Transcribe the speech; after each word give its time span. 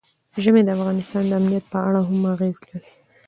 ژمی 0.43 0.61
د 0.65 0.69
افغانستان 0.77 1.23
د 1.27 1.31
امنیت 1.39 1.65
په 1.71 1.77
اړه 1.87 1.99
هم 2.07 2.19
اغېز 2.33 2.57
لري. 2.67 2.79